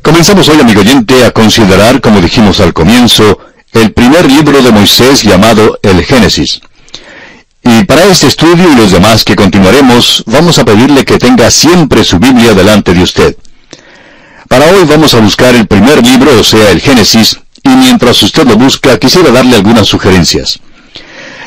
[0.00, 3.38] Comenzamos hoy, amigo oyente, a considerar, como dijimos al comienzo,
[3.72, 6.62] el primer libro de Moisés llamado el Génesis.
[7.62, 12.04] Y para este estudio y los demás que continuaremos, vamos a pedirle que tenga siempre
[12.04, 13.36] su Biblia delante de usted.
[14.48, 18.46] Para hoy vamos a buscar el primer libro, o sea, el Génesis, y mientras usted
[18.46, 20.58] lo busca, quisiera darle algunas sugerencias.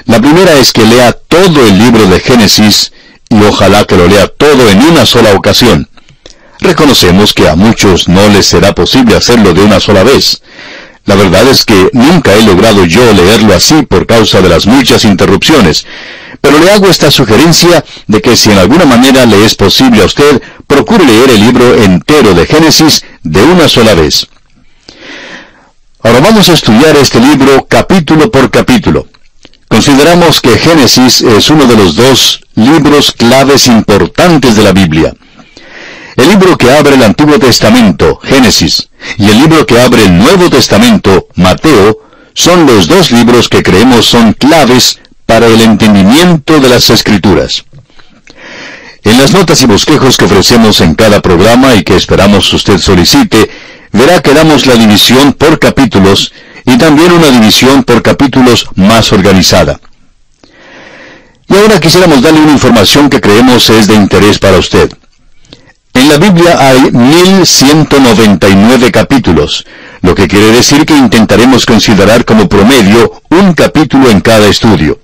[0.05, 2.91] La primera es que lea todo el libro de Génesis,
[3.27, 5.89] y ojalá que lo lea todo en una sola ocasión.
[6.59, 10.41] Reconocemos que a muchos no les será posible hacerlo de una sola vez.
[11.05, 15.05] La verdad es que nunca he logrado yo leerlo así por causa de las muchas
[15.05, 15.85] interrupciones,
[16.41, 20.05] pero le hago esta sugerencia de que si en alguna manera le es posible a
[20.05, 24.27] usted, procure leer el libro entero de Génesis de una sola vez.
[26.03, 29.07] Ahora vamos a estudiar este libro capítulo por capítulo.
[29.67, 35.13] Consideramos que Génesis es uno de los dos libros claves importantes de la Biblia.
[36.17, 38.89] El libro que abre el Antiguo Testamento, Génesis,
[39.19, 41.99] y el libro que abre el Nuevo Testamento, Mateo,
[42.33, 47.65] son los dos libros que creemos son claves para el entendimiento de las Escrituras.
[49.03, 53.51] En las notas y bosquejos que ofrecemos en cada programa y que esperamos usted solicite,
[53.91, 56.33] verá que damos la división por capítulos
[56.65, 59.79] y también una división por capítulos más organizada.
[61.47, 64.91] Y ahora quisiéramos darle una información que creemos es de interés para usted.
[65.97, 69.65] En la Biblia hay 1199 capítulos,
[70.03, 74.99] lo que quiere decir que intentaremos considerar como promedio un capítulo en cada estudio.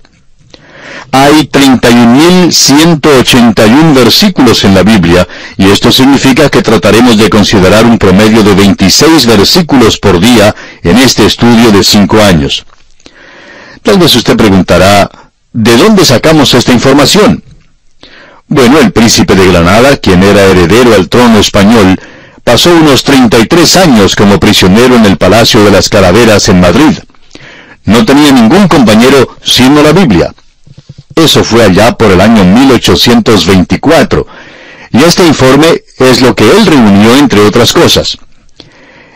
[1.10, 8.44] Hay 31.181 versículos en la Biblia, y esto significa que trataremos de considerar un promedio
[8.44, 12.64] de 26 versículos por día en este estudio de cinco años.
[13.82, 15.10] Tal vez usted preguntará,
[15.52, 17.42] ¿de dónde sacamos esta información?
[18.54, 21.98] Bueno, el príncipe de Granada, quien era heredero al trono español,
[22.44, 26.96] pasó unos 33 años como prisionero en el Palacio de las Calaveras en Madrid.
[27.84, 30.32] No tenía ningún compañero sino la Biblia.
[31.16, 34.24] Eso fue allá por el año 1824,
[34.92, 38.18] y este informe es lo que él reunió entre otras cosas.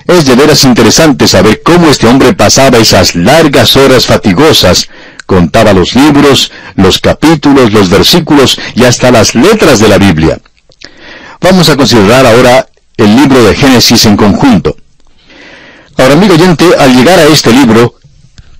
[0.08, 4.88] Es de veras interesante saber cómo este hombre pasaba esas largas horas fatigosas
[5.28, 10.40] contaba los libros, los capítulos, los versículos y hasta las letras de la Biblia.
[11.42, 12.66] Vamos a considerar ahora
[12.96, 14.74] el libro de Génesis en conjunto.
[15.98, 17.96] Ahora, amigo oyente, al llegar a este libro,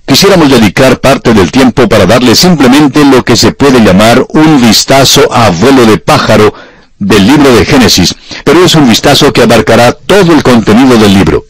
[0.05, 5.27] quisiéramos dedicar parte del tiempo para darle simplemente lo que se puede llamar un vistazo
[5.33, 6.53] a vuelo de pájaro
[6.99, 8.13] del libro de Génesis,
[8.45, 11.45] pero es un vistazo que abarcará todo el contenido del libro.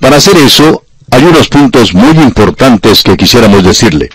[0.00, 4.08] Para hacer eso, hay unos puntos muy importantes que quisiéramos decirle.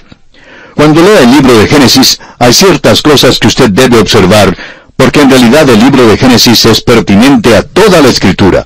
[0.76, 4.56] Cuando lea el libro de Génesis, hay ciertas cosas que usted debe observar,
[4.98, 8.66] porque en realidad el libro de Génesis es pertinente a toda la escritura.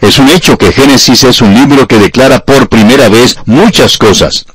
[0.00, 4.46] Es un hecho que Génesis es un libro que declara por primera vez muchas cosas.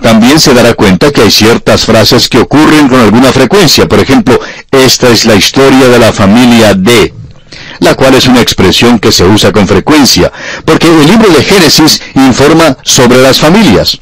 [0.00, 3.88] También se dará cuenta que hay ciertas frases que ocurren con alguna frecuencia.
[3.88, 4.38] Por ejemplo,
[4.70, 7.12] esta es la historia de la familia D,
[7.80, 10.32] la cual es una expresión que se usa con frecuencia,
[10.64, 13.98] porque el libro de Génesis informa sobre las familias.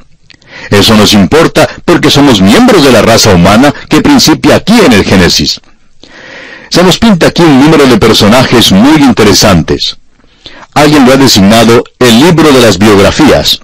[0.71, 5.05] Eso nos importa porque somos miembros de la raza humana que principia aquí en el
[5.05, 5.61] Génesis.
[6.71, 9.97] Se nos pinta aquí un número de personajes muy interesantes.
[10.75, 13.61] Alguien lo ha designado el libro de las biografías.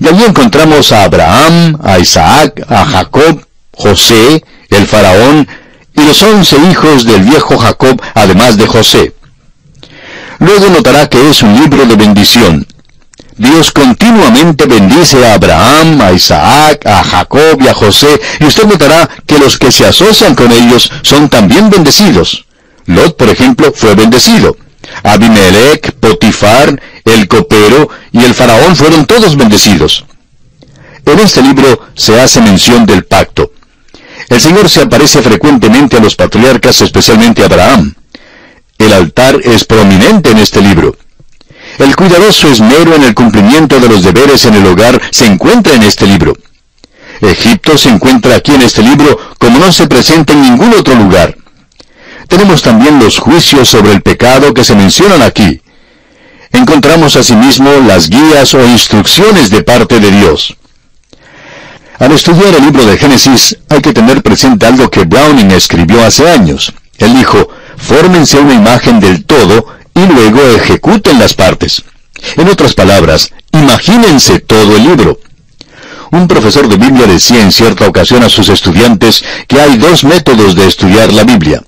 [0.00, 5.48] Y allí encontramos a Abraham, a Isaac, a Jacob, José, el faraón
[5.96, 9.14] y los once hijos del viejo Jacob, además de José.
[10.38, 12.66] Luego notará que es un libro de bendición,
[13.38, 19.08] Dios continuamente bendice a Abraham, a Isaac, a Jacob y a José, y usted notará
[19.26, 22.46] que los que se asocian con ellos son también bendecidos.
[22.86, 24.56] Lot, por ejemplo, fue bendecido.
[25.04, 30.04] Abimelech, Potifar, el copero y el faraón fueron todos bendecidos.
[31.06, 33.52] En este libro se hace mención del pacto.
[34.28, 37.94] El Señor se aparece frecuentemente a los patriarcas, especialmente a Abraham.
[38.78, 40.96] El altar es prominente en este libro.
[41.78, 45.84] El cuidadoso esmero en el cumplimiento de los deberes en el hogar se encuentra en
[45.84, 46.36] este libro.
[47.20, 51.36] Egipto se encuentra aquí en este libro como no se presenta en ningún otro lugar.
[52.26, 55.62] Tenemos también los juicios sobre el pecado que se mencionan aquí.
[56.52, 60.56] Encontramos asimismo las guías o instrucciones de parte de Dios.
[62.00, 66.28] Al estudiar el libro de Génesis hay que tener presente algo que Browning escribió hace
[66.28, 66.72] años.
[66.98, 71.82] Él dijo, fórmense una imagen del todo y luego ejecuten las partes.
[72.36, 75.18] En otras palabras, imagínense todo el libro.
[76.10, 80.54] Un profesor de Biblia decía en cierta ocasión a sus estudiantes que hay dos métodos
[80.54, 81.62] de estudiar la Biblia.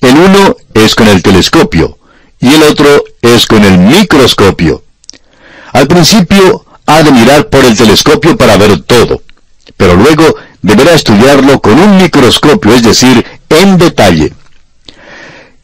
[0.00, 1.98] El uno es con el telescopio
[2.40, 4.82] y el otro es con el microscopio.
[5.72, 9.22] Al principio ha de mirar por el telescopio para ver todo,
[9.76, 10.24] pero luego
[10.62, 14.32] deberá estudiarlo con un microscopio, es decir, en detalle.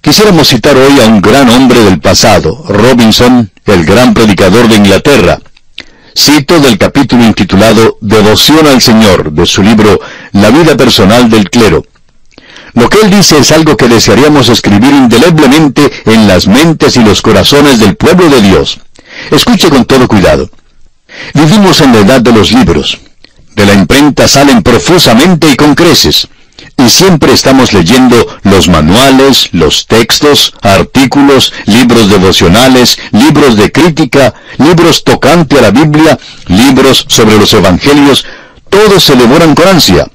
[0.05, 5.41] Quisiéramos citar hoy a un gran hombre del pasado, Robinson, el gran predicador de Inglaterra.
[6.15, 9.99] Cito del capítulo intitulado Devoción al Señor de su libro
[10.33, 11.87] La vida personal del clero.
[12.75, 17.23] Lo que él dice es algo que desearíamos escribir indeleblemente en las mentes y los
[17.23, 18.81] corazones del pueblo de Dios.
[19.31, 20.51] Escuche con todo cuidado.
[21.33, 22.99] Vivimos en la edad de los libros.
[23.56, 26.29] De la imprenta salen profusamente y con creces
[26.77, 35.05] y siempre estamos leyendo los manuales, los textos, artículos, libros devocionales, libros de crítica, libros
[35.05, 36.19] tocante a la Biblia,
[36.49, 38.27] libros sobre los evangelios,
[38.69, 40.09] todos se devoran con ansia.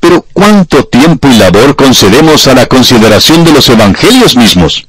[0.00, 4.86] Pero ¿cuánto tiempo y labor concedemos a la consideración de los evangelios mismos?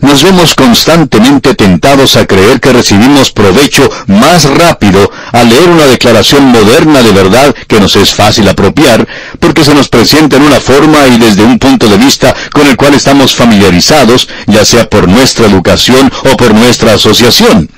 [0.00, 6.46] Nos vemos constantemente tentados a creer que recibimos provecho más rápido al leer una declaración
[6.46, 9.06] moderna de verdad que nos es fácil apropiar,
[9.40, 12.76] porque se nos presenta en una forma y desde un punto de vista con el
[12.76, 17.70] cual estamos familiarizados, ya sea por nuestra educación o por nuestra asociación.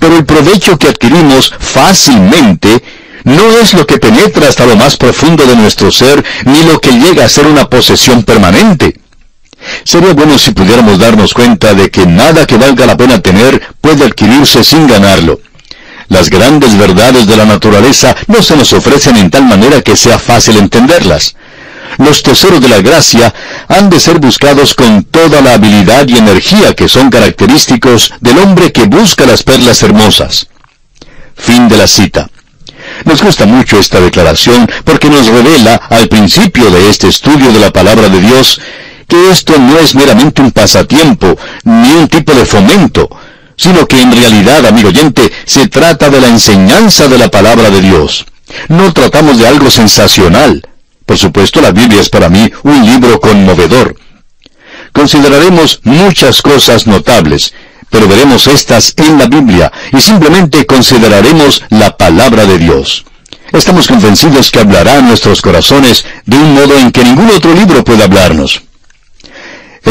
[0.00, 2.82] Pero el provecho que adquirimos fácilmente
[3.24, 6.92] no es lo que penetra hasta lo más profundo de nuestro ser, ni lo que
[6.92, 9.00] llega a ser una posesión permanente.
[9.84, 14.04] Sería bueno si pudiéramos darnos cuenta de que nada que valga la pena tener puede
[14.04, 15.40] adquirirse sin ganarlo.
[16.08, 20.18] Las grandes verdades de la naturaleza no se nos ofrecen en tal manera que sea
[20.18, 21.34] fácil entenderlas.
[21.98, 23.32] Los tesoros de la gracia
[23.68, 28.70] han de ser buscados con toda la habilidad y energía que son característicos del hombre
[28.70, 30.48] que busca las perlas hermosas.
[31.36, 32.28] Fin de la cita.
[33.04, 37.72] Nos gusta mucho esta declaración porque nos revela al principio de este estudio de la
[37.72, 38.60] palabra de Dios
[39.08, 43.08] que esto no es meramente un pasatiempo, ni un tipo de fomento,
[43.56, 47.80] sino que en realidad, amigo oyente, se trata de la enseñanza de la palabra de
[47.80, 48.26] Dios.
[48.68, 50.62] No tratamos de algo sensacional.
[51.04, 53.96] Por supuesto, la Biblia es para mí un libro conmovedor.
[54.92, 57.54] Consideraremos muchas cosas notables,
[57.90, 63.04] pero veremos estas en la Biblia y simplemente consideraremos la palabra de Dios.
[63.52, 67.84] Estamos convencidos que hablará a nuestros corazones de un modo en que ningún otro libro
[67.84, 68.62] puede hablarnos.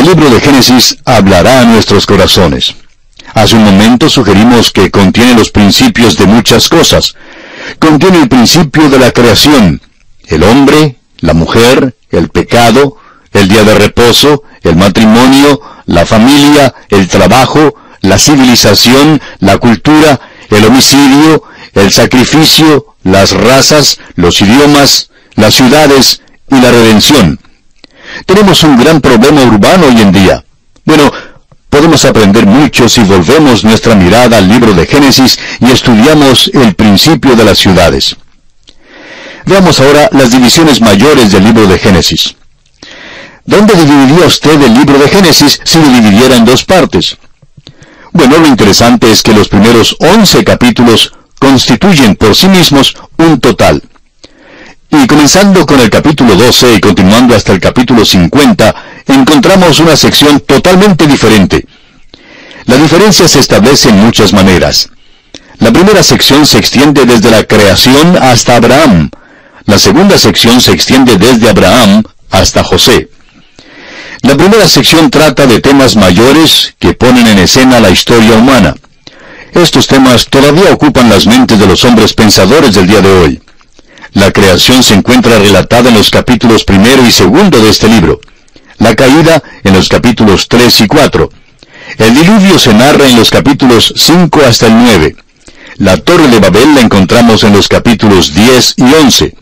[0.05, 2.75] El libro de Génesis hablará a nuestros corazones.
[3.33, 7.15] Hace un momento sugerimos que contiene los principios de muchas cosas.
[7.79, 9.81] Contiene el principio de la creación,
[10.27, 12.97] el hombre, la mujer, el pecado,
[13.33, 20.19] el día de reposo, el matrimonio, la familia, el trabajo, la civilización, la cultura,
[20.51, 21.41] el homicidio,
[21.73, 27.39] el sacrificio, las razas, los idiomas, las ciudades y la redención.
[28.25, 30.43] Tenemos un gran problema urbano hoy en día.
[30.85, 31.11] Bueno,
[31.69, 37.35] podemos aprender mucho si volvemos nuestra mirada al libro de Génesis y estudiamos el principio
[37.35, 38.15] de las ciudades.
[39.45, 42.35] Veamos ahora las divisiones mayores del libro de Génesis.
[43.45, 47.17] ¿Dónde dividiría usted el libro de Génesis si lo dividiera en dos partes?
[48.11, 53.83] Bueno, lo interesante es que los primeros once capítulos constituyen por sí mismos un total.
[54.89, 58.75] Y comenzando con el capítulo 12 y continuando hasta el capítulo 50,
[59.07, 61.65] encontramos una sección totalmente diferente.
[62.65, 64.89] La diferencia se establece en muchas maneras.
[65.59, 69.09] La primera sección se extiende desde la creación hasta Abraham.
[69.65, 73.09] La segunda sección se extiende desde Abraham hasta José.
[74.21, 78.75] La primera sección trata de temas mayores que ponen en escena la historia humana.
[79.53, 83.41] Estos temas todavía ocupan las mentes de los hombres pensadores del día de hoy.
[84.15, 88.21] La creación se encuentra relatada en los capítulos primero y segundo de este libro.
[88.77, 91.29] La caída en los capítulos 3 y 4.
[91.97, 95.15] El diluvio se narra en los capítulos 5 hasta el 9.
[95.79, 99.35] La torre de Babel la encontramos en los capítulos 10 y 11.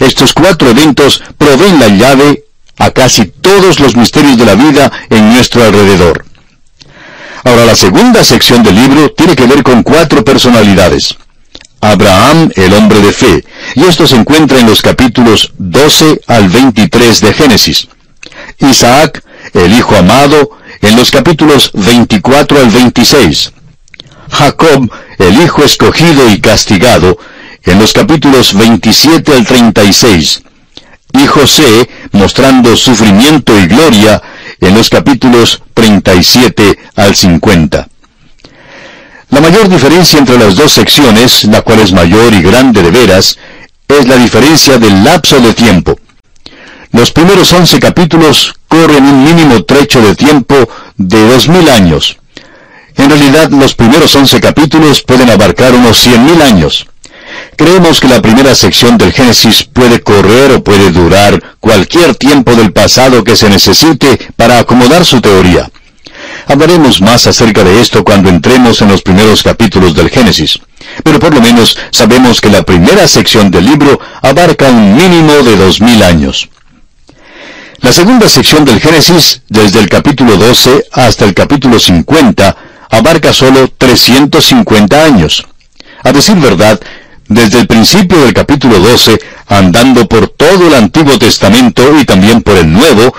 [0.00, 2.42] Estos cuatro eventos proveen la llave
[2.78, 6.24] a casi todos los misterios de la vida en nuestro alrededor.
[7.44, 11.14] Ahora la segunda sección del libro tiene que ver con cuatro personalidades.
[11.80, 17.20] Abraham, el hombre de fe, y esto se encuentra en los capítulos 12 al 23
[17.20, 17.88] de Génesis.
[18.58, 19.22] Isaac,
[19.54, 20.50] el hijo amado,
[20.80, 23.52] en los capítulos 24 al 26.
[24.30, 27.18] Jacob, el hijo escogido y castigado,
[27.64, 30.42] en los capítulos 27 al 36.
[31.12, 34.22] Y José, mostrando sufrimiento y gloria,
[34.60, 37.88] en los capítulos 37 al 50.
[39.30, 43.38] La mayor diferencia entre las dos secciones, la cual es mayor y grande de veras,
[43.98, 45.98] es la diferencia del lapso de tiempo.
[46.92, 50.56] Los primeros once capítulos corren un mínimo trecho de tiempo
[50.96, 52.18] de dos mil años.
[52.96, 56.86] En realidad, los primeros once capítulos pueden abarcar unos cien mil años.
[57.56, 62.72] Creemos que la primera sección del Génesis puede correr o puede durar cualquier tiempo del
[62.72, 65.70] pasado que se necesite para acomodar su teoría.
[66.50, 70.58] Hablaremos más acerca de esto cuando entremos en los primeros capítulos del Génesis.
[71.04, 75.56] Pero por lo menos sabemos que la primera sección del libro abarca un mínimo de
[75.56, 76.48] dos mil años.
[77.82, 82.56] La segunda sección del Génesis, desde el capítulo 12 hasta el capítulo 50,
[82.90, 85.46] abarca solo 350 años.
[86.02, 86.80] A decir verdad,
[87.28, 92.56] desde el principio del capítulo 12, andando por todo el Antiguo Testamento y también por
[92.56, 93.14] el Nuevo,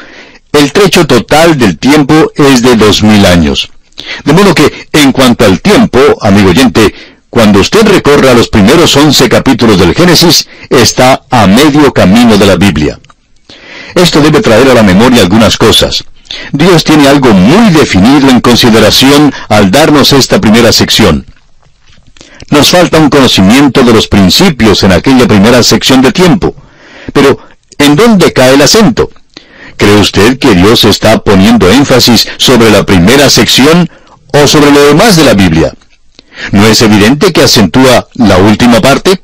[0.53, 3.69] el trecho total del tiempo es de dos mil años.
[4.25, 6.93] De modo que, en cuanto al tiempo, amigo oyente,
[7.29, 12.55] cuando usted recorra los primeros once capítulos del Génesis, está a medio camino de la
[12.55, 12.99] Biblia.
[13.95, 16.03] Esto debe traer a la memoria algunas cosas.
[16.51, 21.25] Dios tiene algo muy definido en consideración al darnos esta primera sección.
[22.49, 26.55] Nos falta un conocimiento de los principios en aquella primera sección de tiempo.
[27.13, 27.37] Pero,
[27.77, 29.09] ¿en dónde cae el acento?
[29.77, 33.89] ¿Cree usted que Dios está poniendo énfasis sobre la primera sección
[34.33, 35.73] o sobre lo demás de la Biblia?
[36.51, 39.21] ¿No es evidente que acentúa la última parte?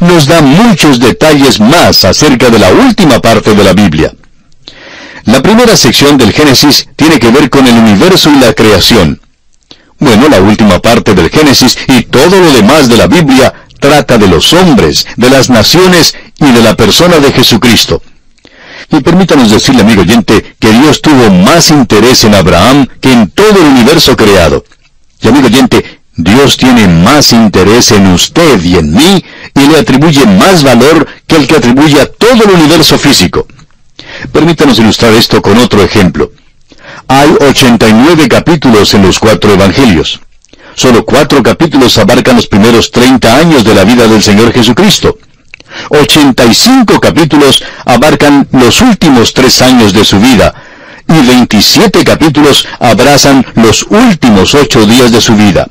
[0.00, 4.14] nos da muchos detalles más acerca de la última parte de la Biblia.
[5.24, 9.20] La primera sección del Génesis tiene que ver con el universo y la creación.
[9.98, 14.28] Bueno, la última parte del Génesis y todo lo demás de la Biblia trata de
[14.28, 18.02] los hombres, de las naciones y de la persona de Jesucristo.
[18.90, 23.60] Y permítanos decirle, amigo oyente, que Dios tuvo más interés en Abraham que en todo
[23.60, 24.64] el universo creado.
[25.20, 30.26] Y amigo oyente, Dios tiene más interés en usted y en mí y le atribuye
[30.26, 33.46] más valor que el que atribuye a todo el universo físico.
[34.32, 36.32] Permítanos ilustrar esto con otro ejemplo.
[37.06, 40.20] Hay 89 capítulos en los cuatro evangelios.
[40.74, 45.18] Solo cuatro capítulos abarcan los primeros 30 años de la vida del Señor Jesucristo.
[45.90, 50.54] 85 capítulos abarcan los últimos tres años de su vida,
[51.08, 55.66] y 27 capítulos abrazan los últimos ocho días de su vida.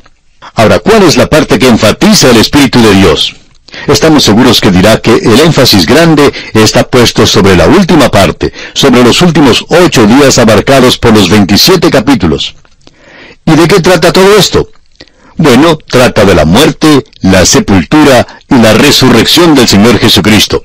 [0.56, 3.36] Ahora, ¿cuál es la parte que enfatiza el Espíritu de Dios?
[3.86, 9.04] Estamos seguros que dirá que el énfasis grande está puesto sobre la última parte, sobre
[9.04, 12.56] los últimos ocho días abarcados por los 27 capítulos.
[13.46, 14.70] ¿Y de qué trata todo esto?
[15.38, 20.64] Bueno, trata de la muerte, la sepultura y la resurrección del Señor Jesucristo.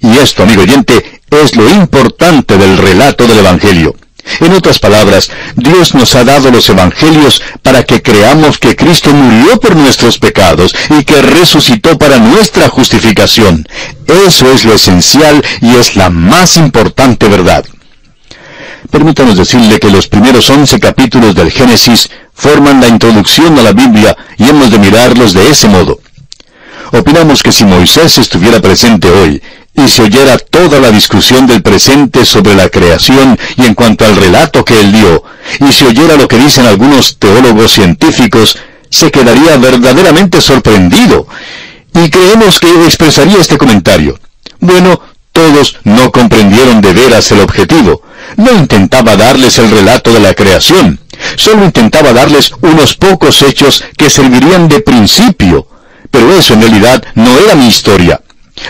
[0.00, 3.94] Y esto, amigo oyente, es lo importante del relato del Evangelio.
[4.40, 9.58] En otras palabras, Dios nos ha dado los evangelios para que creamos que Cristo murió
[9.58, 13.66] por nuestros pecados y que resucitó para nuestra justificación.
[14.26, 17.64] Eso es lo esencial y es la más importante verdad.
[18.90, 24.16] Permítanos decirle que los primeros once capítulos del Génesis forman la introducción a la Biblia
[24.38, 26.00] y hemos de mirarlos de ese modo.
[26.92, 29.42] Opinamos que si Moisés estuviera presente hoy,
[29.74, 34.16] y se oyera toda la discusión del presente sobre la creación y en cuanto al
[34.16, 35.22] relato que él dio,
[35.60, 38.58] y se oyera lo que dicen algunos teólogos científicos,
[38.90, 41.26] se quedaría verdaderamente sorprendido.
[41.94, 44.18] Y creemos que expresaría este comentario.
[44.60, 45.00] Bueno,
[45.32, 48.02] todos no comprendieron de veras el objetivo.
[48.36, 51.00] No intentaba darles el relato de la creación.
[51.36, 55.66] Solo intentaba darles unos pocos hechos que servirían de principio.
[56.10, 58.20] Pero eso en realidad no era mi historia.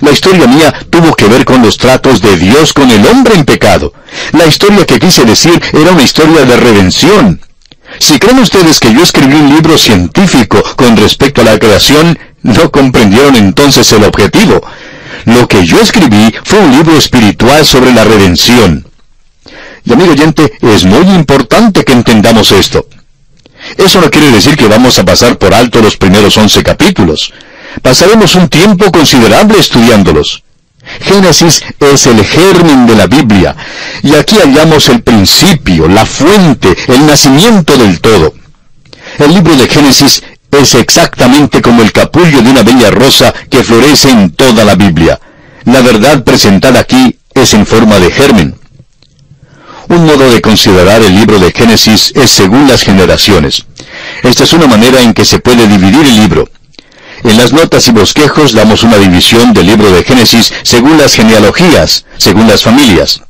[0.00, 3.45] La historia mía tuvo que ver con los tratos de Dios con el hombre en
[3.45, 3.93] pecado.
[4.33, 7.40] La historia que quise decir era una historia de redención.
[7.99, 12.71] Si creen ustedes que yo escribí un libro científico con respecto a la creación, no
[12.71, 14.61] comprendieron entonces el objetivo.
[15.25, 18.88] Lo que yo escribí fue un libro espiritual sobre la redención.
[19.85, 22.87] Y amigo oyente, es muy importante que entendamos esto.
[23.76, 27.32] Eso no quiere decir que vamos a pasar por alto los primeros once capítulos.
[27.82, 30.42] Pasaremos un tiempo considerable estudiándolos.
[31.00, 33.54] Génesis es el germen de la Biblia,
[34.02, 38.35] y aquí hallamos el principio, la fuente, el nacimiento del todo.
[39.18, 44.11] El libro de Génesis es exactamente como el capullo de una bella rosa que florece
[44.11, 45.20] en toda la Biblia.
[45.64, 48.54] La verdad presentada aquí es en forma de germen.
[49.88, 53.64] Un modo de considerar el libro de Génesis es según las generaciones.
[54.23, 56.49] Esta es una manera en que se puede dividir el libro.
[57.25, 62.04] En las notas y bosquejos damos una división del libro de Génesis según las genealogías,
[62.18, 63.23] según las familias.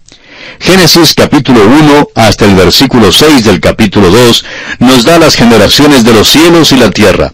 [0.59, 4.45] Génesis capítulo 1 hasta el versículo 6 del capítulo 2
[4.81, 7.33] nos da las generaciones de los cielos y la tierra.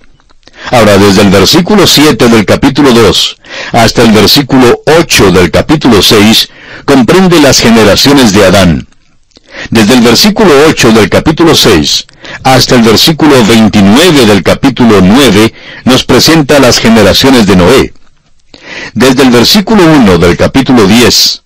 [0.70, 3.36] Ahora, desde el versículo 7 del capítulo 2
[3.72, 6.48] hasta el versículo 8 del capítulo 6,
[6.84, 8.86] comprende las generaciones de Adán.
[9.70, 12.06] Desde el versículo 8 del capítulo 6
[12.42, 17.92] hasta el versículo 29 del capítulo 9 nos presenta las generaciones de Noé.
[18.94, 21.42] Desde el versículo 1 del capítulo 10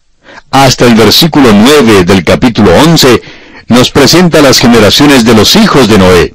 [0.51, 3.23] hasta el versículo 9 del capítulo 11
[3.69, 6.35] nos presenta las generaciones de los hijos de Noé.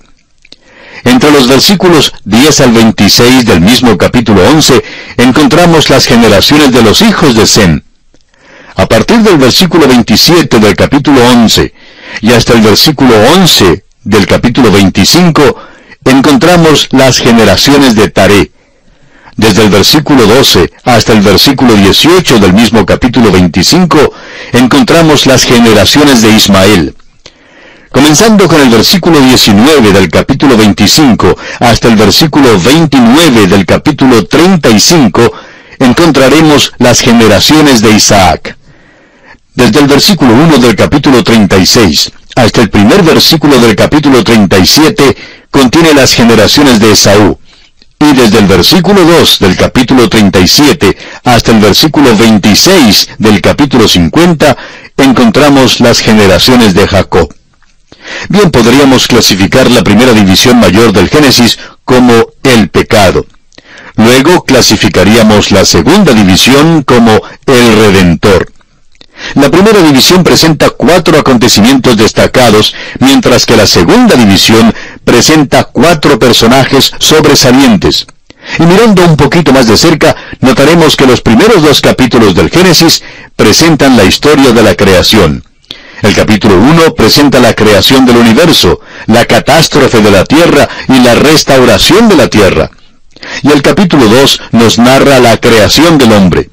[1.06, 4.84] Entre los versículos 10 al 26 del mismo capítulo 11
[5.18, 7.82] encontramos las generaciones de los hijos de Sem.
[8.76, 11.74] A partir del versículo 27 del capítulo 11
[12.22, 15.56] y hasta el versículo 11 del capítulo 25
[16.06, 18.52] encontramos las generaciones de Taré.
[19.36, 24.14] Desde el versículo 12 hasta el versículo 18 del mismo capítulo 25
[24.54, 26.96] encontramos las generaciones de Ismael.
[27.92, 35.32] Comenzando con el versículo 19 del capítulo 25 hasta el versículo 29 del capítulo 35,
[35.78, 38.58] encontraremos las generaciones de Isaac.
[39.56, 45.16] Desde el versículo 1 del capítulo 36 hasta el primer versículo del capítulo 37
[45.52, 47.38] contiene las generaciones de Esaú.
[48.00, 54.58] Y desde el versículo 2 del capítulo 37 hasta el versículo 26 del capítulo 50
[54.98, 57.32] encontramos las generaciones de Jacob.
[58.30, 63.28] Bien podríamos clasificar la primera división mayor del Génesis como el pecado.
[63.98, 68.52] Luego clasificaríamos la segunda división como el redentor.
[69.36, 76.92] La primera división presenta cuatro acontecimientos destacados, mientras que la segunda división presenta cuatro personajes
[77.00, 78.06] sobresalientes.
[78.60, 83.02] Y mirando un poquito más de cerca, notaremos que los primeros dos capítulos del Génesis
[83.36, 85.44] presentan la historia de la creación.
[86.02, 91.16] El capítulo 1 presenta la creación del universo, la catástrofe de la tierra y la
[91.16, 92.70] restauración de la tierra.
[93.42, 96.50] Y el capítulo 2 nos narra la creación del hombre.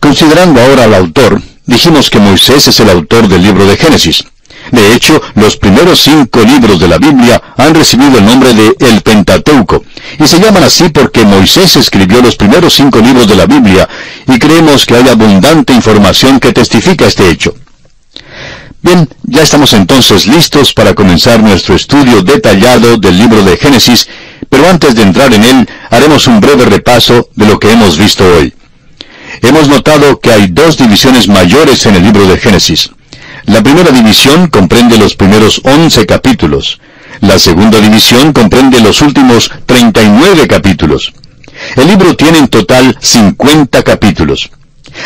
[0.00, 4.24] Considerando ahora al autor, dijimos que Moisés es el autor del libro de Génesis.
[4.70, 9.02] De hecho, los primeros cinco libros de la Biblia han recibido el nombre de el
[9.02, 9.84] Pentateuco,
[10.18, 13.88] y se llaman así porque Moisés escribió los primeros cinco libros de la Biblia,
[14.26, 17.54] y creemos que hay abundante información que testifica este hecho.
[18.82, 24.08] Bien, ya estamos entonces listos para comenzar nuestro estudio detallado del libro de Génesis,
[24.48, 28.24] pero antes de entrar en él, haremos un breve repaso de lo que hemos visto
[28.36, 28.52] hoy.
[29.42, 32.90] Hemos notado que hay dos divisiones mayores en el libro de Génesis.
[33.44, 36.80] La primera división comprende los primeros once capítulos.
[37.20, 41.12] La segunda división comprende los últimos 39 capítulos.
[41.74, 44.50] El libro tiene en total 50 capítulos.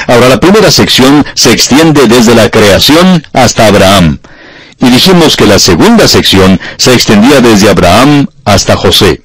[0.07, 4.19] Ahora la primera sección se extiende desde la creación hasta Abraham.
[4.81, 9.23] Y dijimos que la segunda sección se extendía desde Abraham hasta José.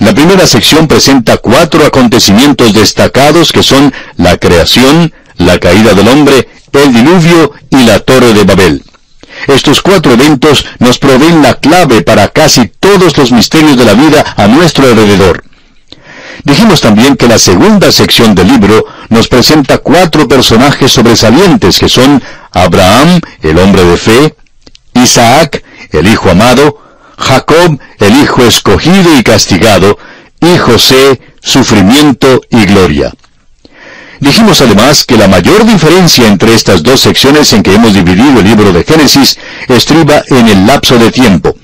[0.00, 6.48] La primera sección presenta cuatro acontecimientos destacados que son la creación, la caída del hombre,
[6.72, 8.82] el diluvio y la torre de Babel.
[9.46, 14.24] Estos cuatro eventos nos proveen la clave para casi todos los misterios de la vida
[14.36, 15.44] a nuestro alrededor.
[16.44, 22.22] Dijimos también que la segunda sección del libro nos presenta cuatro personajes sobresalientes que son
[22.52, 24.34] Abraham, el hombre de fe,
[24.94, 26.78] Isaac, el hijo amado,
[27.20, 29.98] Jacob, el hijo escogido y castigado,
[30.40, 33.12] y José, sufrimiento y gloria.
[34.20, 38.44] Dijimos además que la mayor diferencia entre estas dos secciones en que hemos dividido el
[38.44, 41.56] libro de Génesis estriba en el lapso de tiempo.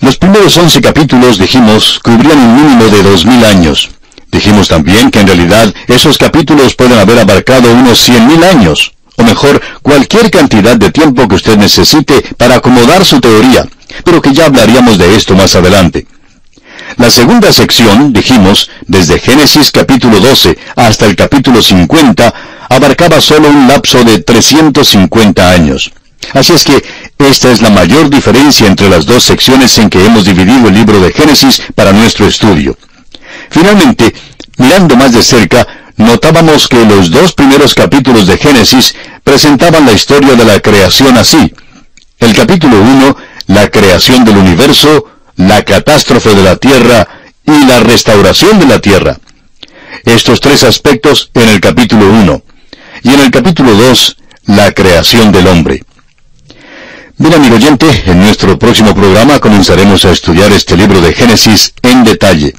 [0.00, 3.90] Los primeros once capítulos, dijimos, cubrían un mínimo de dos mil años.
[4.30, 9.24] Dijimos también que en realidad esos capítulos pueden haber abarcado unos cien mil años, o
[9.24, 13.66] mejor, cualquier cantidad de tiempo que usted necesite para acomodar su teoría,
[14.04, 16.06] pero que ya hablaríamos de esto más adelante.
[16.96, 22.34] La segunda sección, dijimos, desde Génesis capítulo 12 hasta el capítulo 50,
[22.68, 25.92] abarcaba solo un lapso de 350 años.
[26.34, 26.82] Así es que
[27.18, 31.00] esta es la mayor diferencia entre las dos secciones en que hemos dividido el libro
[31.00, 32.76] de Génesis para nuestro estudio.
[33.50, 34.14] Finalmente,
[34.58, 40.34] mirando más de cerca, notábamos que los dos primeros capítulos de Génesis presentaban la historia
[40.34, 41.52] de la creación así.
[42.18, 43.16] El capítulo 1,
[43.48, 45.06] la creación del universo,
[45.36, 47.08] la catástrofe de la tierra
[47.46, 49.18] y la restauración de la tierra.
[50.04, 52.42] Estos tres aspectos en el capítulo 1.
[53.02, 55.84] Y en el capítulo 2, la creación del hombre.
[57.16, 62.04] Bien, amigo oyente, en nuestro próximo programa comenzaremos a estudiar este libro de Génesis en
[62.04, 62.54] detalle.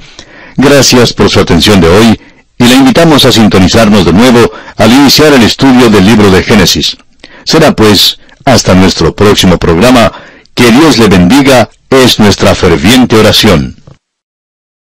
[0.55, 2.21] Gracias por su atención de hoy
[2.61, 6.95] y le invitamos a sintonizarnos de nuevo al iniciar el estudio del libro de Génesis.
[7.43, 10.11] Será pues hasta nuestro próximo programa.
[10.53, 13.80] Que Dios le bendiga es nuestra ferviente oración.